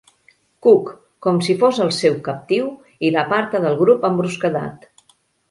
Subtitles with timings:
[0.67, 0.87] Cook,
[1.25, 2.73] com si fos el seu captiu,
[3.07, 4.91] i l'aparta del grup amb brusquedat.